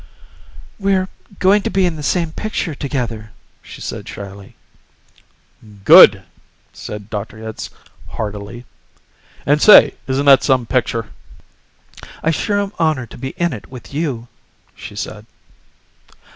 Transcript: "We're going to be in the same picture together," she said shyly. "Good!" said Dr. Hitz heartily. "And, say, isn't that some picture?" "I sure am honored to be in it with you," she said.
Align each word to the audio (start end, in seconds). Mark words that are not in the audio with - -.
"We're 0.79 1.09
going 1.37 1.61
to 1.61 1.69
be 1.69 1.85
in 1.85 1.95
the 1.95 2.01
same 2.01 2.31
picture 2.31 2.73
together," 2.73 3.33
she 3.61 3.81
said 3.81 4.09
shyly. 4.09 4.55
"Good!" 5.85 6.23
said 6.73 7.11
Dr. 7.11 7.37
Hitz 7.37 7.69
heartily. 8.07 8.65
"And, 9.45 9.61
say, 9.61 9.93
isn't 10.07 10.25
that 10.25 10.41
some 10.43 10.65
picture?" 10.65 11.09
"I 12.23 12.31
sure 12.31 12.59
am 12.59 12.73
honored 12.79 13.11
to 13.11 13.17
be 13.19 13.35
in 13.37 13.53
it 13.53 13.67
with 13.67 13.93
you," 13.93 14.27
she 14.75 14.95
said. 14.95 15.27